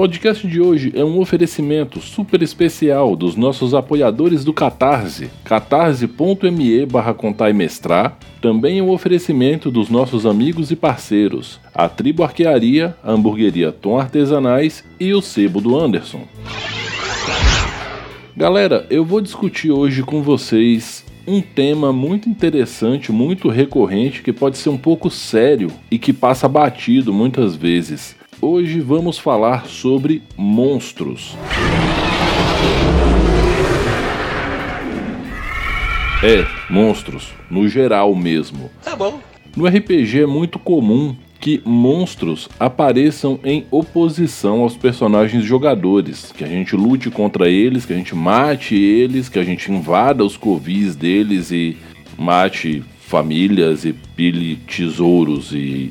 [0.00, 7.12] Podcast de hoje é um oferecimento super especial dos nossos apoiadores do Catarse, catarse.me barra
[7.12, 13.12] contar e mestrar, também um oferecimento dos nossos amigos e parceiros, a Tribo Arquearia, a
[13.12, 16.26] Hamburgueria Tom Artesanais e o Sebo do Anderson.
[18.34, 24.56] Galera, eu vou discutir hoje com vocês um tema muito interessante, muito recorrente, que pode
[24.56, 28.18] ser um pouco sério e que passa batido muitas vezes.
[28.42, 31.36] Hoje vamos falar sobre monstros.
[36.24, 38.70] É, monstros, no geral mesmo.
[38.82, 39.20] Tá bom.
[39.54, 46.48] No RPG é muito comum que monstros apareçam em oposição aos personagens jogadores, que a
[46.48, 50.96] gente lute contra eles, que a gente mate eles, que a gente invada os covis
[50.96, 51.76] deles e
[52.16, 55.90] mate famílias e pile tesouros e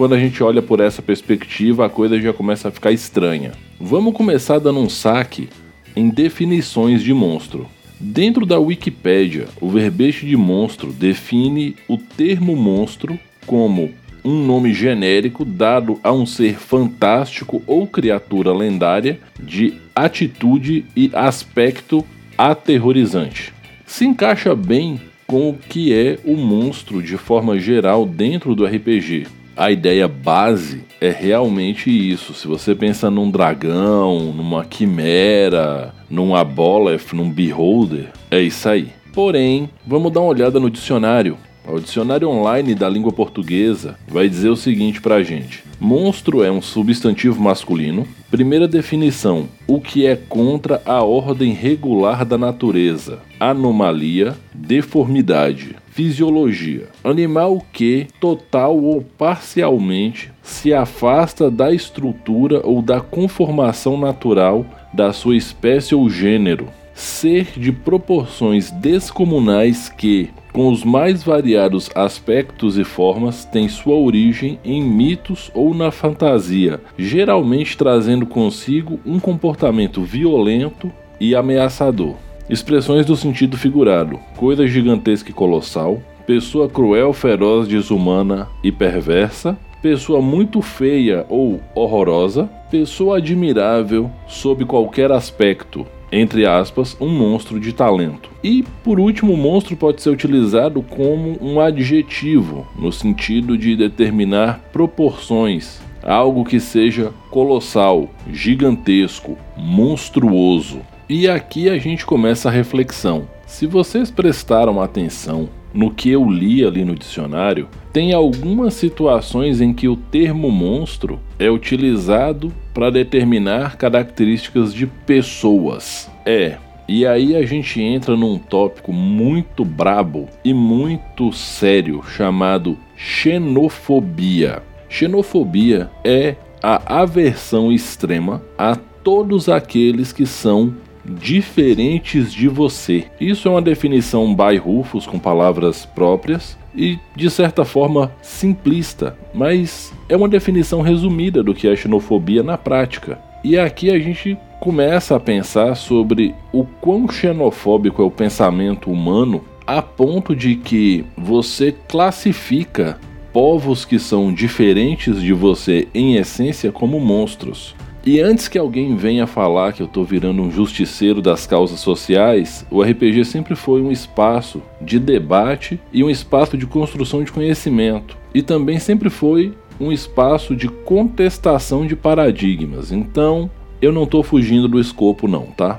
[0.00, 3.52] quando a gente olha por essa perspectiva, a coisa já começa a ficar estranha.
[3.78, 5.50] Vamos começar dando um saque
[5.94, 7.66] em definições de monstro.
[8.00, 13.90] Dentro da Wikipédia, o verbete de monstro define o termo monstro como
[14.24, 22.06] um nome genérico dado a um ser fantástico ou criatura lendária de atitude e aspecto
[22.38, 23.52] aterrorizante.
[23.84, 29.26] Se encaixa bem com o que é o monstro de forma geral dentro do RPG.
[29.60, 32.32] A ideia base é realmente isso.
[32.32, 38.88] Se você pensa num dragão, numa quimera, num aboleth, num beholder, é isso aí.
[39.12, 41.36] Porém, vamos dar uma olhada no dicionário
[41.72, 46.60] o dicionário online da língua portuguesa vai dizer o seguinte pra gente: Monstro é um
[46.60, 48.06] substantivo masculino.
[48.30, 53.20] Primeira definição: o que é contra a ordem regular da natureza.
[53.38, 56.88] Anomalia, deformidade, fisiologia.
[57.04, 65.36] Animal que, total ou parcialmente, se afasta da estrutura ou da conformação natural da sua
[65.36, 66.68] espécie ou gênero.
[66.94, 74.58] Ser de proporções descomunais que, com os mais variados aspectos e formas, tem sua origem
[74.64, 80.90] em mitos ou na fantasia, geralmente trazendo consigo um comportamento violento
[81.20, 82.16] e ameaçador.
[82.50, 90.20] Expressões do sentido figurado: coisa gigantesca e colossal, pessoa cruel, feroz, desumana e perversa, pessoa
[90.20, 98.28] muito feia ou horrorosa, pessoa admirável sob qualquer aspecto, entre aspas, um monstro de talento.
[98.42, 105.80] E por último, monstro pode ser utilizado como um adjetivo, no sentido de determinar proporções,
[106.02, 110.80] algo que seja colossal, gigantesco, monstruoso.
[111.12, 113.26] E aqui a gente começa a reflexão.
[113.44, 119.74] Se vocês prestaram atenção no que eu li ali no dicionário, tem algumas situações em
[119.74, 126.08] que o termo monstro é utilizado para determinar características de pessoas.
[126.24, 134.62] É, e aí a gente entra num tópico muito brabo e muito sério chamado xenofobia.
[134.88, 140.72] Xenofobia é a aversão extrema a todos aqueles que são
[141.04, 143.04] diferentes de você.
[143.20, 149.92] Isso é uma definição by Rufus com palavras próprias e de certa forma simplista, mas
[150.08, 153.18] é uma definição resumida do que é xenofobia na prática.
[153.42, 159.42] E aqui a gente começa a pensar sobre o quão xenofóbico é o pensamento humano
[159.66, 162.98] a ponto de que você classifica
[163.32, 167.74] povos que são diferentes de você em essência como monstros.
[168.04, 172.64] E antes que alguém venha falar que eu estou virando um justiceiro das causas sociais,
[172.70, 178.16] o RPG sempre foi um espaço de debate e um espaço de construção de conhecimento.
[178.34, 182.90] E também sempre foi um espaço de contestação de paradigmas.
[182.90, 183.50] Então,
[183.82, 185.78] eu não estou fugindo do escopo não, tá?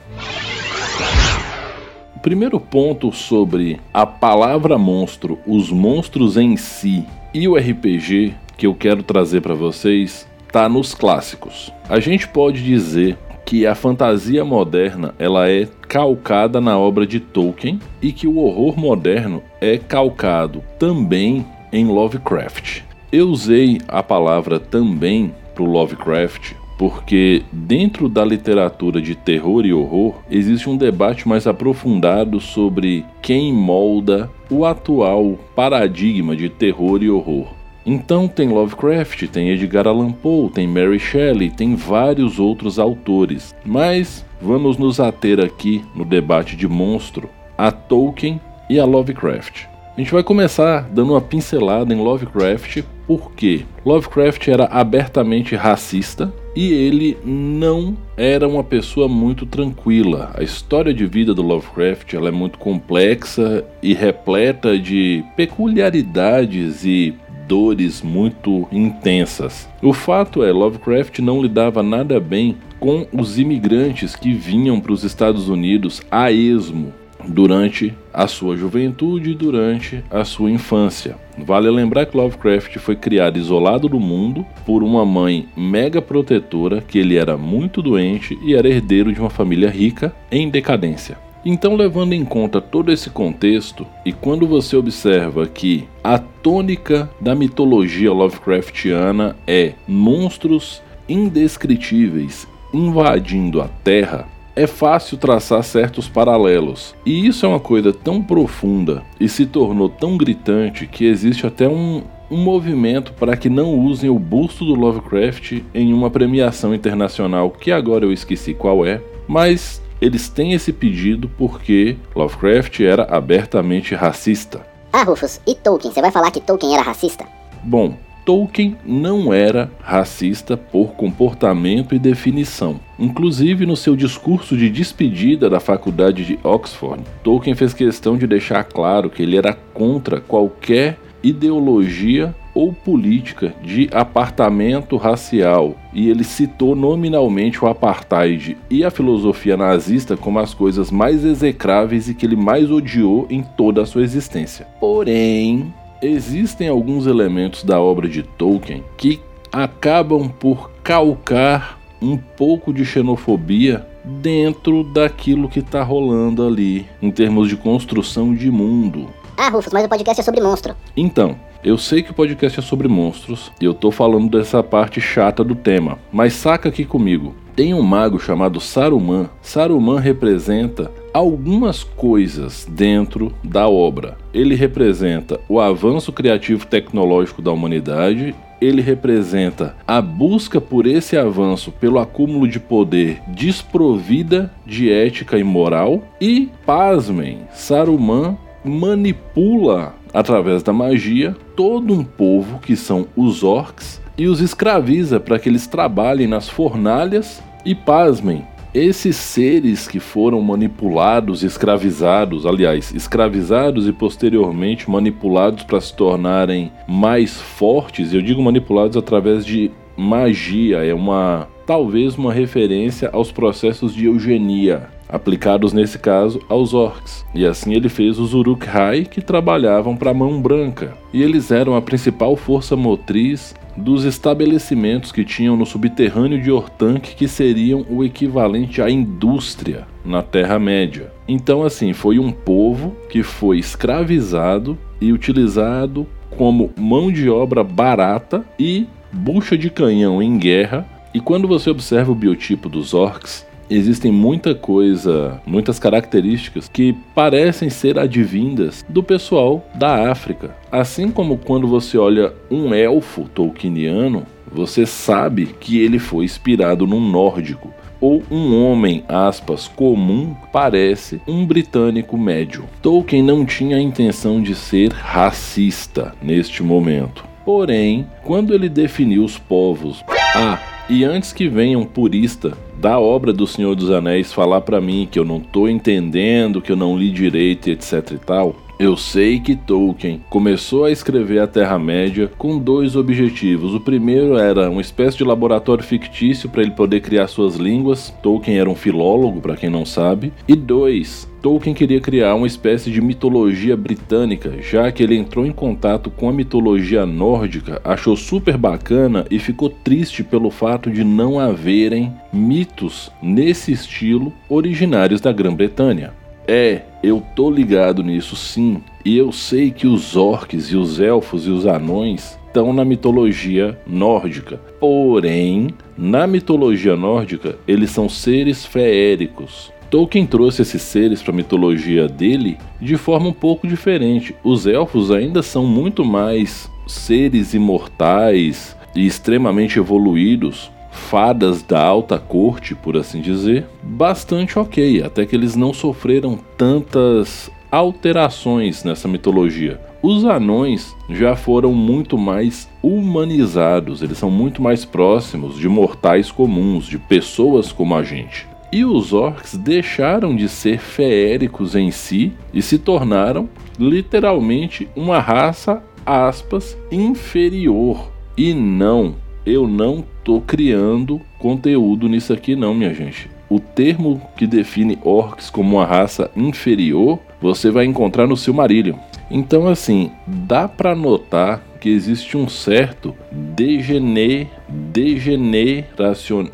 [2.15, 7.03] O primeiro ponto sobre a palavra monstro, os monstros em si
[7.33, 11.71] e o RPG que eu quero trazer para vocês está nos clássicos.
[11.87, 17.79] A gente pode dizer que a fantasia moderna ela é calcada na obra de Tolkien
[18.01, 22.81] e que o horror moderno é calcado também em Lovecraft.
[23.13, 29.73] Eu usei a palavra também para o Lovecraft porque dentro da literatura de terror e
[29.73, 37.09] horror existe um debate mais aprofundado sobre quem molda o atual paradigma de terror e
[37.09, 37.60] horror.
[37.85, 43.55] Então tem Lovecraft, tem Edgar Allan Poe, tem Mary Shelley, tem vários outros autores.
[43.65, 48.39] Mas vamos nos ater aqui no debate de monstro a Tolkien
[48.69, 49.65] e a Lovecraft.
[49.95, 56.71] A gente vai começar dando uma pincelada em Lovecraft, porque Lovecraft era abertamente racista e
[56.71, 60.31] ele não era uma pessoa muito tranquila.
[60.33, 67.13] A história de vida do Lovecraft ela é muito complexa e repleta de peculiaridades e
[67.51, 69.67] dores muito intensas.
[69.83, 75.03] O fato é, Lovecraft não lidava nada bem com os imigrantes que vinham para os
[75.03, 76.93] Estados Unidos a esmo
[77.27, 81.17] durante a sua juventude e durante a sua infância.
[81.37, 86.99] Vale lembrar que Lovecraft foi criado isolado do mundo por uma mãe mega protetora que
[86.99, 91.17] ele era muito doente e era herdeiro de uma família rica em decadência.
[91.43, 97.33] Então, levando em conta todo esse contexto, e quando você observa que a tônica da
[97.33, 106.93] mitologia Lovecraftiana é monstros indescritíveis invadindo a Terra, é fácil traçar certos paralelos.
[107.05, 111.67] E isso é uma coisa tão profunda e se tornou tão gritante que existe até
[111.67, 117.49] um, um movimento para que não usem o busto do Lovecraft em uma premiação internacional
[117.49, 123.93] que agora eu esqueci qual é, mas eles têm esse pedido porque Lovecraft era abertamente
[123.93, 124.65] racista.
[124.91, 125.93] Ah, Rufus, e Tolkien?
[125.93, 127.25] Você vai falar que Tolkien era racista?
[127.63, 127.95] Bom,
[128.25, 132.79] Tolkien não era racista por comportamento e definição.
[132.99, 138.63] Inclusive, no seu discurso de despedida da faculdade de Oxford, Tolkien fez questão de deixar
[138.63, 146.75] claro que ele era contra qualquer ideologia ou política de apartamento racial, e ele citou
[146.75, 152.35] nominalmente o apartheid e a filosofia nazista como as coisas mais execráveis e que ele
[152.35, 154.67] mais odiou em toda a sua existência.
[154.79, 159.21] Porém, existem alguns elementos da obra de Tolkien que
[159.51, 167.47] acabam por calcar um pouco de xenofobia dentro daquilo que está rolando ali, em termos
[167.47, 169.07] de construção de mundo.
[169.43, 170.75] Ah, Rufus, mas o podcast é sobre monstro.
[170.95, 175.01] Então, eu sei que o podcast é sobre monstros e eu tô falando dessa parte
[175.01, 177.33] chata do tema, mas saca aqui comigo.
[177.55, 179.31] Tem um mago chamado Saruman.
[179.41, 184.15] Saruman representa algumas coisas dentro da obra.
[184.31, 191.71] Ele representa o avanço criativo tecnológico da humanidade, ele representa a busca por esse avanço
[191.71, 200.73] pelo acúmulo de poder desprovida de ética e moral e, pasmem, Saruman manipula através da
[200.73, 206.27] magia todo um povo que são os orcs e os escraviza para que eles trabalhem
[206.27, 208.45] nas fornalhas e pasmem.
[208.73, 217.41] Esses seres que foram manipulados, escravizados, aliás, escravizados e posteriormente manipulados para se tornarem mais
[217.41, 224.05] fortes, eu digo manipulados através de magia, é uma talvez uma referência aos processos de
[224.05, 227.25] eugenia aplicados nesse caso aos orcs.
[227.35, 231.75] E assim ele fez os Uruk-hai que trabalhavam para a Mão Branca, e eles eram
[231.75, 238.03] a principal força motriz dos estabelecimentos que tinham no subterrâneo de Ortank que seriam o
[238.03, 241.11] equivalente à indústria na Terra-média.
[241.27, 246.05] Então, assim, foi um povo que foi escravizado e utilizado
[246.37, 250.85] como mão de obra barata e bucha de canhão em guerra.
[251.13, 257.69] E quando você observa o biotipo dos orcs, existem muita coisa, muitas características que parecem
[257.69, 260.55] ser advindas do pessoal da África.
[260.71, 266.99] Assim como quando você olha um elfo tolkieniano, você sabe que ele foi inspirado num
[266.99, 267.73] nórdico.
[268.01, 272.65] Ou um homem, aspas, comum, parece um britânico médio.
[272.81, 277.23] Tolkien não tinha a intenção de ser racista neste momento.
[277.45, 280.03] Porém, quando ele definiu os povos,
[280.35, 280.59] ah,
[280.89, 285.07] e antes que venha um purista da obra do Senhor dos Anéis falar para mim
[285.09, 289.39] que eu não tô entendendo, que eu não li direito, etc e tal, eu sei
[289.39, 293.75] que Tolkien começou a escrever a Terra-média com dois objetivos.
[293.75, 298.11] O primeiro era uma espécie de laboratório fictício para ele poder criar suas línguas.
[298.23, 300.33] Tolkien era um filólogo, para quem não sabe.
[300.47, 305.51] E dois, Tolkien queria criar uma espécie de mitologia britânica, já que ele entrou em
[305.51, 311.39] contato com a mitologia nórdica, achou super bacana e ficou triste pelo fato de não
[311.39, 316.19] haverem mitos nesse estilo originários da Grã-Bretanha.
[316.53, 321.47] É, eu tô ligado nisso sim, e eu sei que os orcs e os elfos
[321.47, 324.59] e os anões estão na mitologia nórdica.
[324.77, 329.71] Porém, na mitologia nórdica, eles são seres feéricos.
[329.89, 334.35] Tolkien trouxe esses seres para a mitologia dele de forma um pouco diferente.
[334.43, 342.75] Os elfos ainda são muito mais seres imortais e extremamente evoluídos, fadas da alta corte,
[342.75, 349.79] por assim dizer, bastante ok, até que eles não sofreram tantas alterações nessa mitologia.
[350.03, 356.85] Os anões já foram muito mais humanizados, eles são muito mais próximos de mortais comuns,
[356.85, 358.47] de pessoas como a gente.
[358.73, 365.83] E os orcs deixaram de ser feéricos em si e se tornaram literalmente uma raça,
[366.05, 368.09] aspas, inferior.
[368.37, 373.29] E não, eu não tô criando conteúdo nisso aqui não, minha gente.
[373.49, 378.95] O termo que define orcs como uma raça inferior, você vai encontrar no Silmarillion.
[379.29, 386.45] Então, assim, dá para notar que existe um certo degener, degeneracion...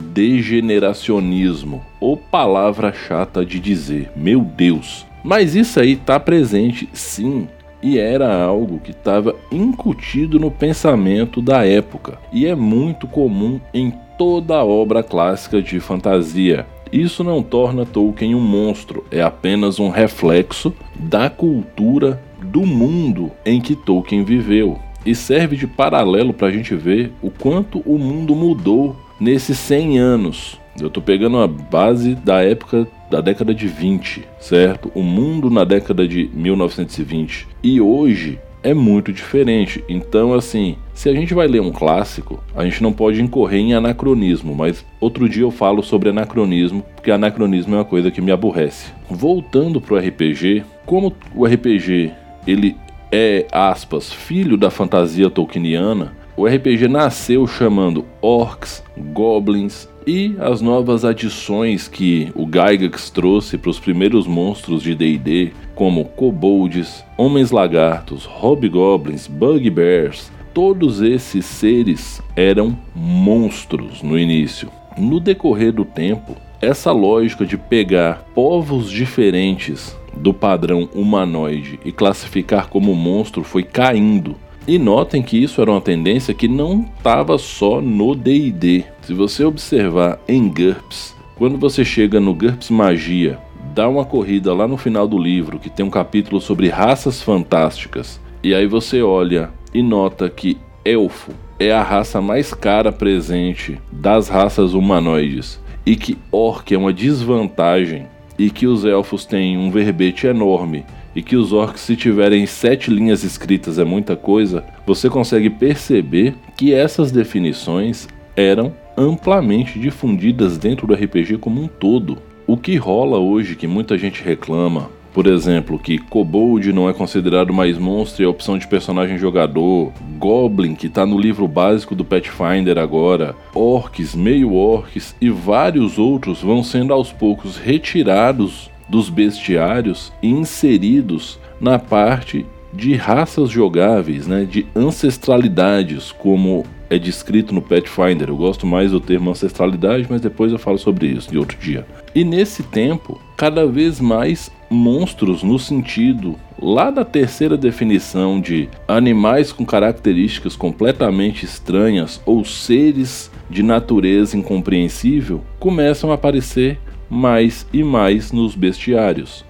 [0.00, 5.06] degeneracionismo, ou palavra chata de dizer, meu Deus.
[5.22, 7.46] Mas isso aí tá presente sim
[7.82, 13.92] e era algo que estava incutido no pensamento da época e é muito comum em
[14.16, 16.66] toda obra clássica de fantasia.
[16.92, 23.60] Isso não torna Tolkien um monstro, é apenas um reflexo da cultura do mundo em
[23.60, 24.78] que Tolkien viveu.
[25.04, 29.98] E serve de paralelo para a gente ver o quanto o mundo mudou nesses 100
[29.98, 30.60] anos.
[30.80, 34.90] Eu estou pegando a base da época da década de 20, certo?
[34.94, 37.46] O mundo na década de 1920.
[37.62, 39.84] E hoje é muito diferente.
[39.86, 43.74] Então, assim, se a gente vai ler um clássico, a gente não pode incorrer em
[43.74, 48.32] anacronismo, mas outro dia eu falo sobre anacronismo, porque anacronismo é uma coisa que me
[48.32, 48.90] aborrece.
[49.10, 52.12] Voltando pro RPG, como o RPG
[52.46, 52.74] ele
[53.10, 61.04] é aspas filho da fantasia tolkieniana, o RPG nasceu chamando orcs, goblins e as novas
[61.04, 69.26] adições que o Gygax trouxe para os primeiros monstros de D&D, como kobolds, homens-lagartos, hobgoblins,
[69.26, 74.68] bugbears, todos esses seres eram monstros no início.
[74.98, 82.68] No decorrer do tempo, essa lógica de pegar povos diferentes do padrão humanoide e classificar
[82.68, 87.80] como monstro foi caindo e notem que isso era uma tendência que não estava só
[87.80, 88.84] no DD.
[89.02, 93.38] Se você observar em GURPS, quando você chega no GURPS Magia,
[93.74, 98.20] dá uma corrida lá no final do livro, que tem um capítulo sobre raças fantásticas,
[98.42, 104.28] e aí você olha e nota que elfo é a raça mais cara presente das
[104.28, 108.06] raças humanoides, e que orc é uma desvantagem,
[108.38, 112.90] e que os elfos têm um verbete enorme e que os orcs, se tiverem sete
[112.90, 120.86] linhas escritas é muita coisa, você consegue perceber que essas definições eram amplamente difundidas dentro
[120.86, 122.18] do RPG como um todo.
[122.46, 127.52] O que rola hoje que muita gente reclama, por exemplo, que Kobold não é considerado
[127.52, 132.04] mais monstro e é opção de personagem jogador, Goblin, que está no livro básico do
[132.04, 140.12] Pathfinder agora, Orcs, meio Orcs e vários outros vão sendo aos poucos retirados dos bestiários
[140.22, 142.44] inseridos na parte
[142.74, 148.28] de raças jogáveis, né, de ancestralidades, como é descrito no Pathfinder.
[148.28, 151.86] Eu gosto mais do termo ancestralidade, mas depois eu falo sobre isso de outro dia.
[152.14, 159.52] E nesse tempo, cada vez mais monstros no sentido lá da terceira definição de animais
[159.52, 166.78] com características completamente estranhas ou seres de natureza incompreensível começam a aparecer
[167.12, 169.44] mais e mais nos bestiários.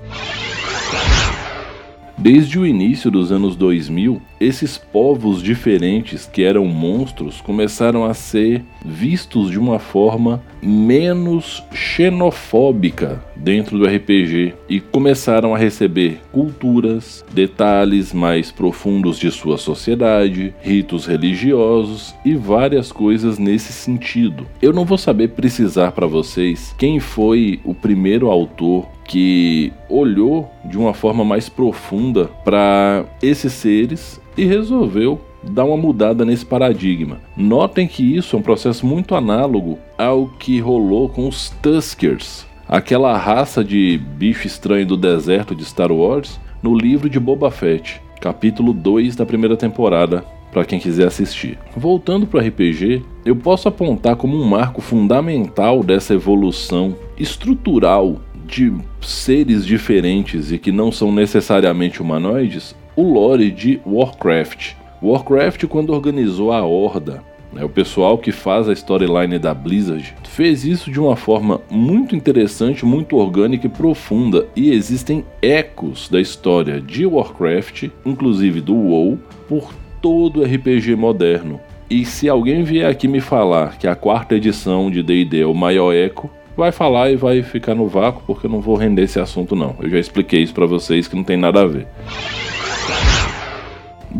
[2.18, 8.64] Desde o início dos anos 2000, esses povos diferentes que eram monstros começaram a ser
[8.84, 18.12] vistos de uma forma menos xenofóbica dentro do RPG e começaram a receber culturas, detalhes
[18.12, 24.46] mais profundos de sua sociedade, ritos religiosos e várias coisas nesse sentido.
[24.60, 30.78] Eu não vou saber precisar para vocês quem foi o primeiro autor que olhou de
[30.78, 37.20] uma forma mais profunda para esses seres e resolveu dar uma mudada nesse paradigma.
[37.36, 43.16] Notem que isso é um processo muito análogo ao que rolou com os Tuskers, aquela
[43.16, 48.72] raça de bicho estranho do deserto de Star Wars, no livro de Boba Fett, capítulo
[48.72, 51.58] 2 da primeira temporada, para quem quiser assistir.
[51.76, 59.64] Voltando para RPG, eu posso apontar como um marco fundamental dessa evolução estrutural de seres
[59.64, 64.74] diferentes e que não são necessariamente humanoides o lore de Warcraft.
[65.02, 67.22] Warcraft, quando organizou a Horda,
[67.52, 72.16] né, o pessoal que faz a storyline da Blizzard, fez isso de uma forma muito
[72.16, 79.18] interessante, muito orgânica e profunda, e existem ecos da história de Warcraft, inclusive do WoW,
[79.48, 81.60] por todo o RPG moderno.
[81.90, 85.54] E se alguém vier aqui me falar que a quarta edição de D&D é o
[85.54, 89.20] maior eco, vai falar e vai ficar no vácuo porque eu não vou render esse
[89.20, 89.76] assunto não.
[89.80, 91.86] Eu já expliquei isso para vocês que não tem nada a ver.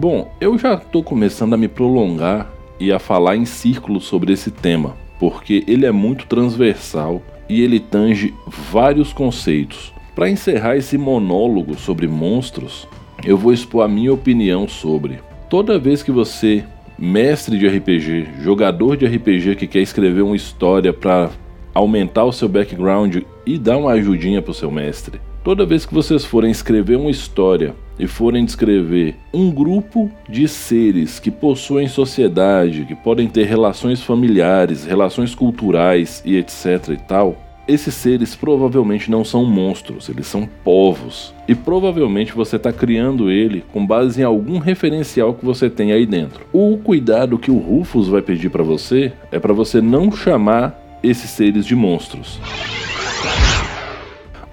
[0.03, 4.51] Bom, eu já tô começando a me prolongar e a falar em círculos sobre esse
[4.51, 8.35] tema, porque ele é muito transversal e ele tange
[8.73, 9.95] vários conceitos.
[10.13, 12.89] Para encerrar esse monólogo sobre monstros,
[13.25, 15.21] eu vou expor a minha opinião sobre.
[15.49, 16.65] Toda vez que você
[16.99, 21.31] mestre de RPG, jogador de RPG que quer escrever uma história para
[21.73, 25.21] aumentar o seu background e dar uma ajudinha para o seu mestre.
[25.45, 31.19] Toda vez que vocês forem escrever uma história e forem descrever um grupo de seres
[31.19, 37.93] que possuem sociedade, que podem ter relações familiares, relações culturais e etc e tal, esses
[37.93, 41.35] seres provavelmente não são monstros, eles são povos.
[41.49, 46.07] E provavelmente você está criando ele com base em algum referencial que você tem aí
[46.07, 46.47] dentro.
[46.53, 51.31] O cuidado que o Rufus vai pedir para você é para você não chamar esses
[51.31, 52.39] seres de monstros.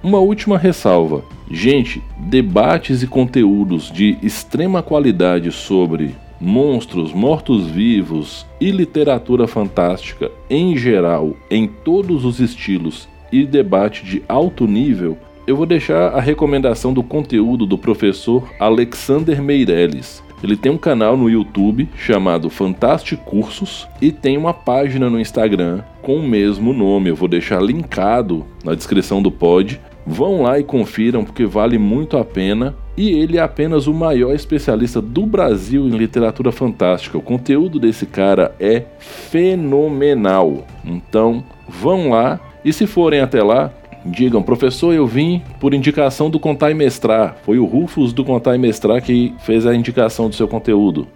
[0.01, 1.23] Uma última ressalva.
[1.51, 11.35] Gente, debates e conteúdos de extrema qualidade sobre monstros, mortos-vivos e literatura fantástica em geral,
[11.51, 17.03] em todos os estilos e debate de alto nível, eu vou deixar a recomendação do
[17.03, 20.23] conteúdo do professor Alexander Meirelles.
[20.41, 25.81] Ele tem um canal no YouTube chamado Fantastic Cursos e tem uma página no Instagram
[26.01, 27.09] com o mesmo nome.
[27.09, 29.81] Eu vou deixar linkado na descrição do pod.
[30.05, 34.33] Vão lá e confiram porque vale muito a pena e ele é apenas o maior
[34.33, 37.17] especialista do Brasil em literatura fantástica.
[37.17, 40.65] O conteúdo desse cara é fenomenal.
[40.83, 43.71] Então, vão lá e se forem até lá,
[44.05, 47.37] digam: "Professor, eu vim por indicação do Contar e Mestrar.
[47.43, 51.07] Foi o Rufus do Contar e Mestrar que fez a indicação do seu conteúdo."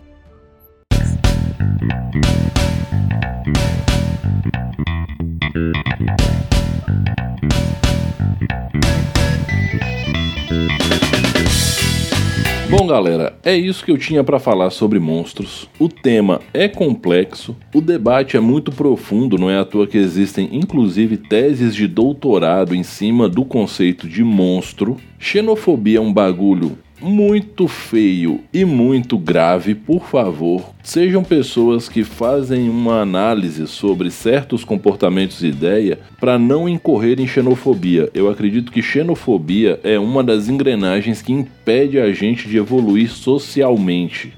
[12.94, 15.68] Galera, é isso que eu tinha para falar sobre monstros.
[15.80, 20.48] O tema é complexo, o debate é muito profundo, não é à toa que existem
[20.52, 24.98] inclusive teses de doutorado em cima do conceito de monstro.
[25.18, 32.70] Xenofobia é um bagulho muito feio e muito grave, por favor, sejam pessoas que fazem
[32.70, 38.10] uma análise sobre certos comportamentos e ideia para não incorrer em xenofobia.
[38.14, 44.34] Eu acredito que xenofobia é uma das engrenagens que impede a gente de evoluir socialmente.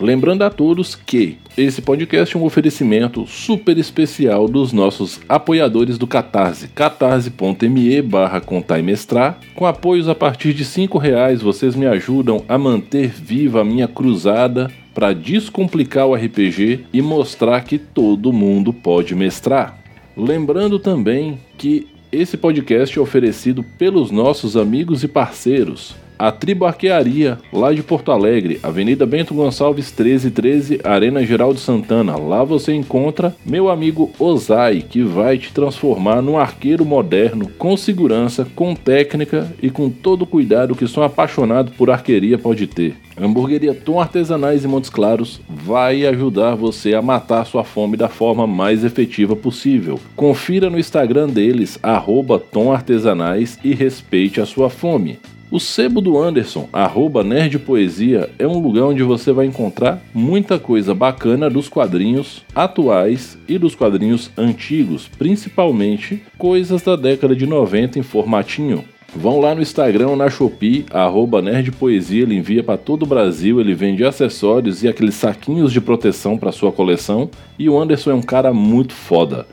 [0.00, 6.06] Lembrando a todos que esse podcast é um oferecimento super especial dos nossos apoiadores do
[6.06, 8.40] Catarse, catarse.me barra.
[8.40, 13.88] Com apoios a partir de R$ reais vocês me ajudam a manter viva a minha
[13.88, 19.80] cruzada para descomplicar o RPG e mostrar que todo mundo pode mestrar.
[20.16, 27.38] Lembrando também que esse podcast é oferecido pelos nossos amigos e parceiros a Tribo Arquearia,
[27.52, 32.16] lá de Porto Alegre, Avenida Bento Gonçalves 1313, Arena Geraldo Santana.
[32.16, 38.46] Lá você encontra meu amigo Ozai, que vai te transformar num arqueiro moderno, com segurança,
[38.56, 42.96] com técnica e com todo o cuidado que só um apaixonado por arqueria pode ter.
[43.20, 48.46] Hamburgueria Tom Artesanais em Montes Claros vai ajudar você a matar sua fome da forma
[48.46, 49.98] mais efetiva possível.
[50.14, 55.18] Confira no Instagram deles, arroba Tom Artesanais e respeite a sua fome.
[55.50, 60.94] O sebo do Anderson, arroba nerdpoesia, é um lugar onde você vai encontrar muita coisa
[60.94, 68.02] bacana dos quadrinhos atuais e dos quadrinhos antigos, principalmente coisas da década de 90 em
[68.02, 68.84] formatinho.
[69.16, 73.72] Vão lá no Instagram na Shopee, arroba nerdpoesia, ele envia para todo o Brasil, ele
[73.72, 77.30] vende acessórios e aqueles saquinhos de proteção para sua coleção.
[77.58, 79.46] E o Anderson é um cara muito foda.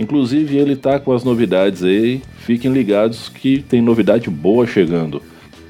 [0.00, 5.20] Inclusive ele tá com as novidades aí, fiquem ligados que tem novidade boa chegando.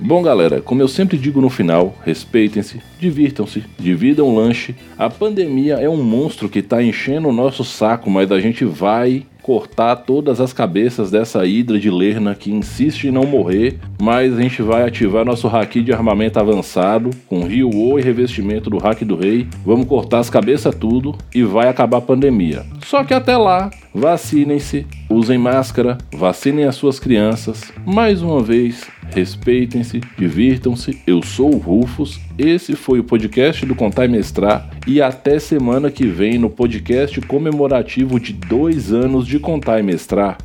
[0.07, 4.75] Bom, galera, como eu sempre digo no final, respeitem-se, divirtam-se, dividam o lanche.
[4.99, 9.25] A pandemia é um monstro que está enchendo o nosso saco, mas a gente vai
[9.45, 14.41] cortar todas as cabeças dessa hidra de lerna que insiste em não morrer, mas a
[14.41, 19.15] gente vai ativar nosso haki de armamento avançado com Rio e revestimento do hack do
[19.15, 19.47] rei.
[19.63, 22.65] Vamos cortar as cabeças tudo e vai acabar a pandemia.
[22.87, 27.73] Só que até lá, Vacinem-se, usem máscara, vacinem as suas crianças.
[27.87, 31.01] Mais uma vez, respeitem-se, divirtam-se.
[31.07, 35.91] Eu sou o Rufus, esse foi o podcast do Contar e Mestrar e até semana
[35.91, 40.39] que vem no podcast comemorativo de dois anos de Contar e Mestrar.